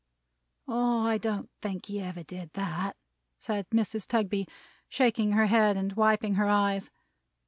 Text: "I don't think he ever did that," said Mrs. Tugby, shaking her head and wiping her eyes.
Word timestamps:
"I 0.67 1.19
don't 1.21 1.51
think 1.61 1.85
he 1.85 2.01
ever 2.01 2.23
did 2.23 2.53
that," 2.53 2.95
said 3.37 3.69
Mrs. 3.69 4.07
Tugby, 4.07 4.47
shaking 4.89 5.33
her 5.33 5.45
head 5.45 5.77
and 5.77 5.93
wiping 5.93 6.33
her 6.33 6.47
eyes. 6.49 6.89